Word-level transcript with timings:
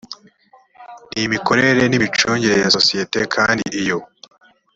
n 1.13 1.15
imikorere 1.25 1.83
n 1.87 1.93
imicungire 1.99 2.55
ya 2.61 2.69
sosiyete 2.77 3.19
kandi 3.35 3.63
iyo 3.81 3.97